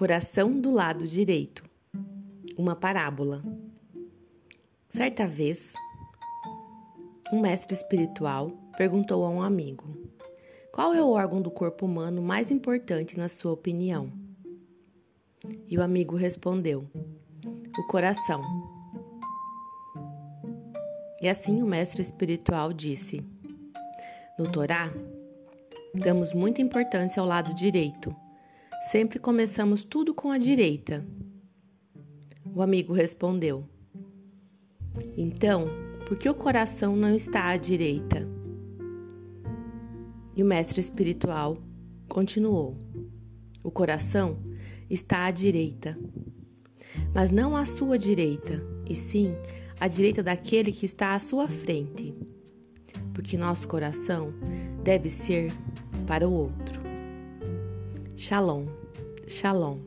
[0.00, 1.62] Coração do lado direito.
[2.56, 3.42] Uma parábola.
[4.88, 5.74] Certa vez,
[7.30, 9.84] um mestre espiritual perguntou a um amigo:
[10.72, 14.10] Qual é o órgão do corpo humano mais importante na sua opinião?
[15.68, 16.88] E o amigo respondeu:
[17.78, 18.40] O coração.
[21.20, 23.22] E assim o mestre espiritual disse:
[24.38, 24.90] No Torá,
[25.94, 28.16] damos muita importância ao lado direito
[28.80, 31.06] Sempre começamos tudo com a direita.
[32.54, 33.68] O amigo respondeu:
[35.14, 35.68] Então,
[36.06, 38.26] por que o coração não está à direita?
[40.34, 41.58] E o mestre espiritual
[42.08, 42.74] continuou:
[43.62, 44.38] O coração
[44.88, 45.98] está à direita,
[47.14, 49.34] mas não à sua direita, e sim
[49.78, 52.14] à direita daquele que está à sua frente,
[53.12, 54.32] porque nosso coração
[54.82, 55.52] deve ser
[56.06, 56.59] para o outro.
[58.20, 58.68] Shalom.
[59.26, 59.80] Shalom.